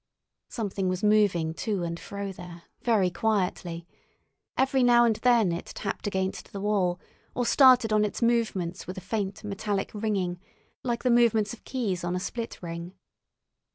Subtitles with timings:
[0.49, 3.85] Something was moving to and fro there, very quietly;
[4.57, 6.99] every now and then it tapped against the wall,
[7.35, 10.39] or started on its movements with a faint metallic ringing,
[10.81, 12.95] like the movements of keys on a split ring.